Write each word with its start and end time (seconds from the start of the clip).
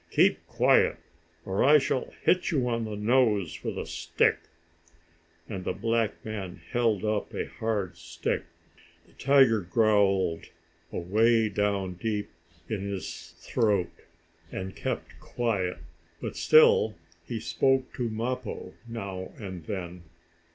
"Keep 0.09 0.47
quiet, 0.47 0.97
or 1.45 1.63
I 1.63 1.77
shall 1.77 2.11
hit 2.23 2.49
you 2.49 2.67
on 2.67 2.85
the 2.85 2.95
nose 2.95 3.63
with 3.63 3.77
a 3.77 3.85
stick," 3.85 4.39
and 5.47 5.63
the 5.63 5.73
black 5.73 6.25
man 6.25 6.59
held 6.71 7.05
up 7.05 7.35
a 7.35 7.45
hard 7.45 7.95
stick. 7.97 8.45
The 9.05 9.13
tiger 9.13 9.61
growled, 9.61 10.45
away 10.91 11.49
down 11.49 11.93
deep 12.01 12.31
in 12.67 12.81
his 12.81 13.35
throat, 13.37 13.91
and 14.51 14.75
kept 14.75 15.19
quiet. 15.19 15.77
But 16.19 16.35
still 16.35 16.95
he 17.27 17.39
spoke 17.39 17.93
to 17.93 18.09
Mappo, 18.09 18.73
now 18.87 19.33
and 19.37 19.63
then. 19.67 20.01